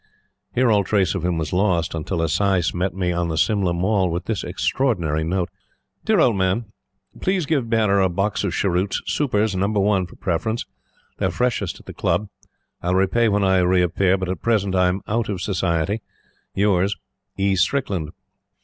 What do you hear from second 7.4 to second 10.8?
give bearer a box of cheroots Supers, No. I, for preference.